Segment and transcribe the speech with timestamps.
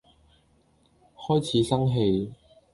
[1.15, 2.33] 開始生氣